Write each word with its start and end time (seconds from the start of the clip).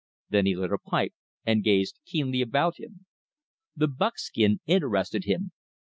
Then 0.31 0.47
he 0.47 0.55
lit 0.55 0.73
a 0.73 0.79
pipe, 0.79 1.13
and 1.45 1.63
gazed 1.63 1.99
keenly 2.07 2.41
about 2.41 2.79
him. 2.79 3.05
The 3.75 3.87
buckskin 3.87 4.59
interested 4.65 5.25
him. 5.25 5.51